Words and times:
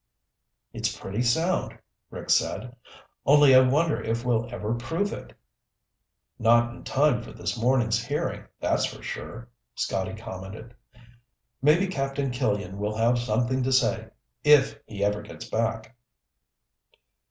"It's 0.73 0.97
pretty 0.99 1.21
sound," 1.21 1.77
Rick 2.09 2.31
said. 2.31 2.75
"Only 3.23 3.53
I 3.53 3.59
wonder 3.59 4.01
if 4.01 4.25
we'll 4.25 4.49
ever 4.51 4.73
prove 4.73 5.13
it?" 5.13 5.31
"Not 6.39 6.73
in 6.73 6.83
time 6.83 7.21
for 7.21 7.31
this 7.31 7.55
morning's 7.55 8.03
hearing, 8.03 8.45
that's 8.59 8.85
for 8.85 9.03
sure," 9.03 9.47
Scotty 9.75 10.15
commented. 10.15 10.73
"Maybe 11.61 11.85
Captain 11.85 12.31
Killian 12.31 12.79
will 12.79 12.97
have 12.97 13.19
something 13.19 13.61
to 13.61 13.71
say. 13.71 14.09
If 14.43 14.79
he 14.87 15.03
ever 15.03 15.21
gets 15.21 15.47
back." 15.47 15.95